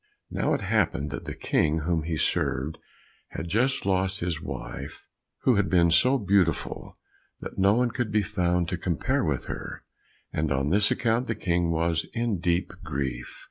Now 0.31 0.55
it 0.55 0.61
happened 0.61 1.11
that 1.11 1.25
the 1.25 1.35
King 1.35 1.81
whom 1.81 2.01
he 2.01 2.17
served, 2.17 2.79
had 3.33 3.47
just 3.47 3.85
lost 3.85 4.19
his 4.19 4.41
wife, 4.41 5.05
who 5.43 5.57
had 5.57 5.69
been 5.69 5.91
so 5.91 6.17
beautiful 6.17 6.97
that 7.39 7.59
no 7.59 7.75
one 7.75 7.91
could 7.91 8.11
be 8.11 8.23
found 8.23 8.67
to 8.69 8.77
compare 8.77 9.23
with 9.23 9.43
her, 9.45 9.83
and 10.33 10.51
on 10.51 10.69
this 10.69 10.89
account 10.89 11.27
the 11.27 11.35
King 11.35 11.69
was 11.69 12.07
in 12.15 12.39
deep 12.39 12.73
grief. 12.83 13.31